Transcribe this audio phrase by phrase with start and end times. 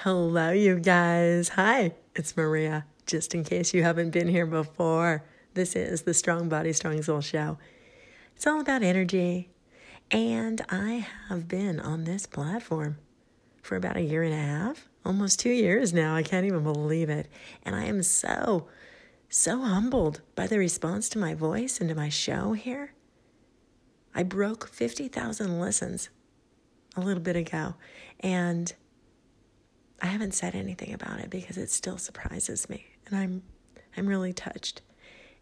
[0.00, 1.48] Hello, you guys.
[1.48, 2.84] Hi, it's Maria.
[3.06, 7.22] Just in case you haven't been here before, this is the Strong Body, Strong Soul
[7.22, 7.56] show.
[8.34, 9.48] It's all about energy.
[10.10, 12.98] And I have been on this platform
[13.62, 16.14] for about a year and a half, almost two years now.
[16.14, 17.26] I can't even believe it.
[17.62, 18.68] And I am so,
[19.30, 22.92] so humbled by the response to my voice and to my show here.
[24.14, 26.10] I broke 50,000 listens
[26.96, 27.76] a little bit ago.
[28.20, 28.74] And
[30.00, 32.86] I haven't said anything about it because it still surprises me.
[33.06, 33.42] And I'm
[33.96, 34.82] I'm really touched.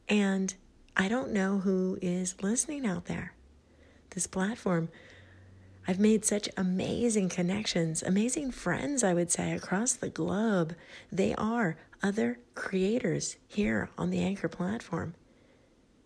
[0.09, 0.55] And
[0.97, 3.35] I don't know who is listening out there.
[4.11, 4.89] This platform
[5.87, 10.75] I've made such amazing connections, amazing friends, I would say, across the globe.
[11.13, 15.15] They are other creators here on the Anchor platform.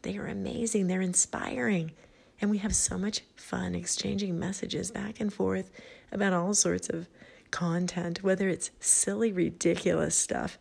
[0.03, 1.93] They are amazing, they're inspiring,
[2.41, 5.71] and we have so much fun exchanging messages back and forth
[6.11, 7.09] about all sorts of
[7.51, 10.59] content, whether it's silly, ridiculous stuff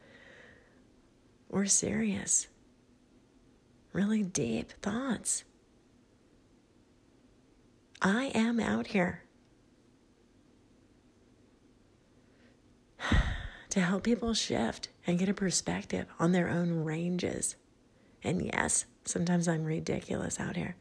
[1.49, 2.47] or serious,
[3.93, 5.43] really deep thoughts.
[8.01, 9.23] I am out here
[13.69, 17.55] to help people shift and get a perspective on their own ranges.
[18.23, 20.75] And yes, sometimes I'm ridiculous out here.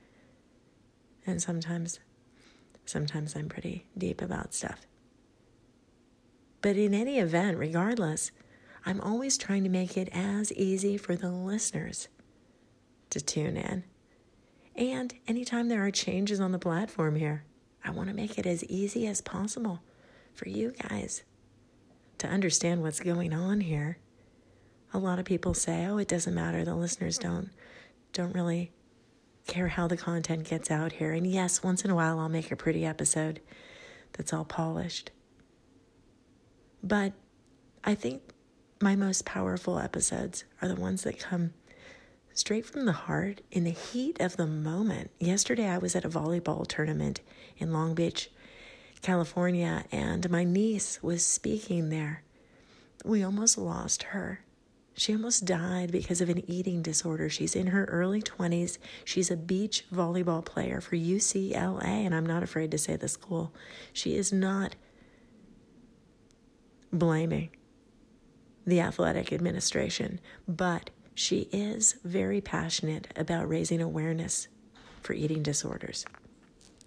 [1.27, 2.01] And sometimes
[2.85, 4.87] sometimes I'm pretty deep about stuff.
[6.63, 8.31] But in any event, regardless,
[8.85, 12.09] I'm always trying to make it as easy for the listeners
[13.11, 13.85] to tune in.
[14.75, 17.45] And anytime there are changes on the platform here,
[17.85, 19.81] I want to make it as easy as possible
[20.35, 21.23] for you guys
[22.19, 23.99] to understand what's going on here.
[24.93, 26.65] A lot of people say, "Oh, it doesn't matter.
[26.65, 27.51] The listeners don't
[28.13, 28.73] don't really
[29.47, 32.51] care how the content gets out here." And yes, once in a while I'll make
[32.51, 33.41] a pretty episode
[34.13, 35.11] that's all polished.
[36.87, 37.15] But
[37.83, 38.23] I think
[38.81, 41.53] my most powerful episodes are the ones that come
[42.33, 45.11] straight from the heart in the heat of the moment.
[45.19, 47.23] Yesterday, I was at a volleyball tournament
[47.59, 48.31] in Long Beach,
[49.03, 52.23] California, and my niece was speaking there.
[53.05, 54.45] We almost lost her.
[54.95, 57.29] She almost died because of an eating disorder.
[57.29, 58.79] She's in her early 20s.
[59.05, 63.53] She's a beach volleyball player for UCLA, and I'm not afraid to say the school.
[63.93, 64.77] She is not
[66.93, 67.51] blaming
[68.67, 74.49] the athletic administration, but she is very passionate about raising awareness
[75.03, 76.05] for eating disorders.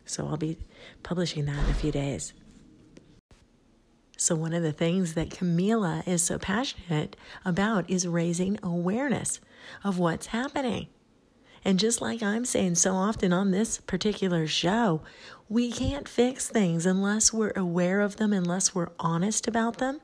[0.06, 0.58] So I'll be
[1.04, 2.34] publishing that in a few days.
[4.18, 9.40] So, one of the things that Camila is so passionate about is raising awareness
[9.81, 10.88] of what's happening.
[11.66, 15.02] And just like I'm saying so often on this particular show,
[15.47, 20.02] we can't fix things unless we're aware of them, unless we're honest about them.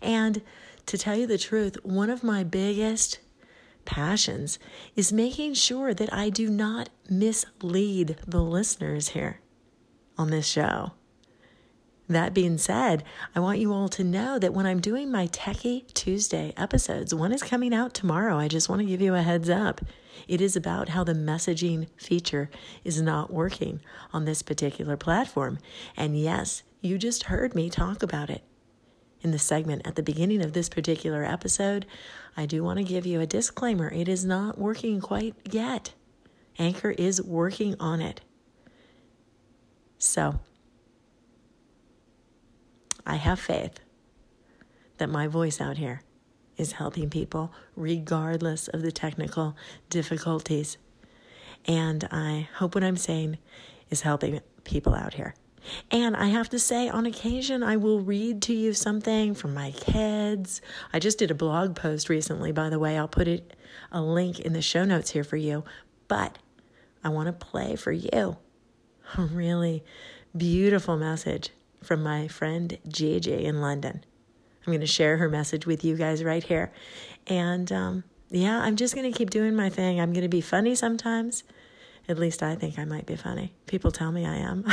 [0.00, 0.42] And
[0.86, 3.18] to tell you the truth, one of my biggest
[3.84, 4.58] passions
[4.96, 9.40] is making sure that I do not mislead the listeners here
[10.18, 10.92] on this show.
[12.08, 13.02] That being said,
[13.34, 17.32] I want you all to know that when I'm doing my Techie Tuesday episodes, one
[17.32, 18.38] is coming out tomorrow.
[18.38, 19.80] I just want to give you a heads up.
[20.28, 22.48] It is about how the messaging feature
[22.84, 23.80] is not working
[24.12, 25.58] on this particular platform.
[25.96, 28.44] And yes, you just heard me talk about it
[29.20, 31.86] in the segment at the beginning of this particular episode.
[32.36, 35.94] I do want to give you a disclaimer it is not working quite yet.
[36.58, 38.20] Anchor is working on it.
[39.98, 40.38] So,
[43.06, 43.78] I have faith
[44.98, 46.02] that my voice out here
[46.56, 49.56] is helping people regardless of the technical
[49.88, 50.76] difficulties.
[51.66, 53.38] And I hope what I'm saying
[53.90, 55.34] is helping people out here.
[55.90, 59.72] And I have to say, on occasion, I will read to you something from my
[59.72, 60.60] kids.
[60.92, 62.96] I just did a blog post recently, by the way.
[62.96, 63.56] I'll put it
[63.90, 65.64] a link in the show notes here for you.
[66.08, 66.38] But
[67.02, 68.36] I want to play for you
[69.16, 69.84] a really
[70.36, 71.50] beautiful message
[71.82, 74.04] from my friend GG in London.
[74.66, 76.72] I'm going to share her message with you guys right here.
[77.26, 80.00] And um, yeah, I'm just going to keep doing my thing.
[80.00, 81.44] I'm going to be funny sometimes.
[82.08, 83.52] At least I think I might be funny.
[83.66, 84.64] People tell me I am.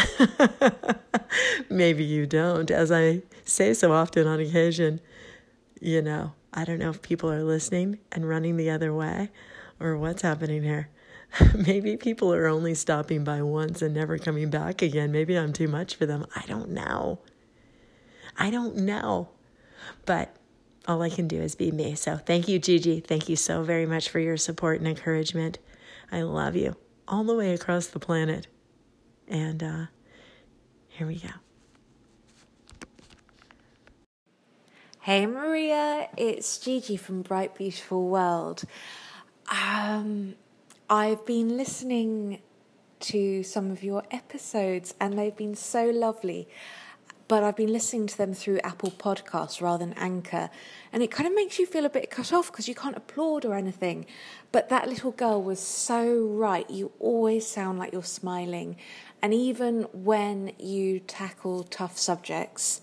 [1.70, 2.70] Maybe you don't.
[2.70, 5.00] As I say so often on occasion,
[5.80, 9.32] you know, I don't know if people are listening and running the other way
[9.80, 10.90] or what's happening here.
[11.56, 15.12] Maybe people are only stopping by once and never coming back again.
[15.12, 16.26] Maybe I'm too much for them.
[16.36, 17.20] I don't know.
[18.38, 19.30] I don't know.
[20.06, 20.36] But
[20.88, 21.96] all I can do is be me.
[21.96, 23.06] So thank you, GG.
[23.06, 25.60] Thank you so very much for your support and encouragement.
[26.12, 26.76] I love you
[27.08, 28.48] all the way across the planet.
[29.28, 29.86] And uh,
[30.90, 31.30] here we go.
[35.00, 38.64] Hey Maria, it's GG from Bright Beautiful World.
[39.50, 40.36] Um,
[40.94, 42.44] I've been listening
[43.00, 46.48] to some of your episodes and they've been so lovely.
[47.28, 50.51] But I've been listening to them through Apple Podcasts rather than Anchor.
[50.92, 53.44] And it kind of makes you feel a bit cut off because you can't applaud
[53.44, 54.06] or anything.
[54.51, 56.69] But that little girl was so right.
[56.69, 58.75] You always sound like you're smiling.
[59.19, 62.81] And even when you tackle tough subjects,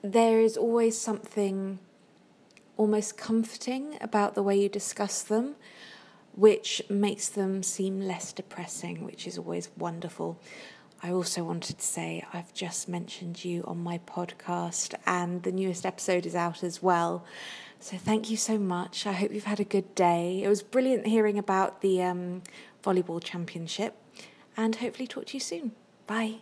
[0.00, 1.78] there is always something
[2.78, 5.56] almost comforting about the way you discuss them,
[6.34, 10.40] which makes them seem less depressing, which is always wonderful.
[11.02, 15.84] I also wanted to say I've just mentioned you on my podcast, and the newest
[15.84, 17.24] episode is out as well.
[17.80, 19.06] So thank you so much.
[19.06, 20.42] I hope you've had a good day.
[20.44, 22.42] It was brilliant hearing about the um,
[22.84, 23.96] volleyball championship,
[24.56, 25.72] and hopefully talk to you soon.
[26.06, 26.36] Bye.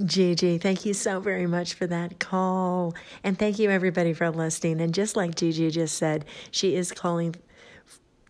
[0.00, 2.94] GG, thank you so very much for that call.
[3.22, 4.80] And thank you everybody for listening.
[4.80, 7.34] And just like GG just said, she is calling,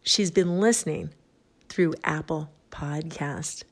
[0.02, 1.10] she's been listening
[1.68, 3.64] through Apple Podcast,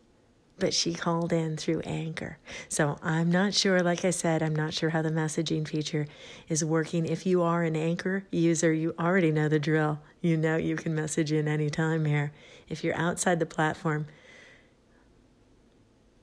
[0.58, 2.38] but she called in through Anchor.
[2.69, 6.06] So I'm not sure, like I said, I'm not sure how the messaging feature
[6.48, 7.06] is working.
[7.06, 10.00] If you are an Anchor user, you already know the drill.
[10.20, 12.32] You know you can message in anytime here.
[12.69, 14.06] If you're outside the platform,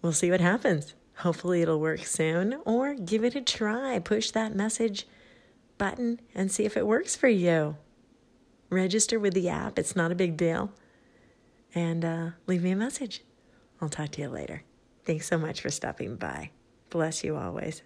[0.01, 0.93] we'll see what happens.
[1.19, 3.99] Hopefully, it'll work soon, or give it a try.
[3.99, 5.07] Push that message
[5.77, 7.77] button and see if it works for you.
[8.75, 10.71] Register with the app, it's not a big deal.
[11.73, 13.23] And uh, leave me a message.
[13.81, 14.63] I'll talk to you later.
[15.05, 16.51] Thanks so much for stopping by.
[16.89, 17.81] Bless you always.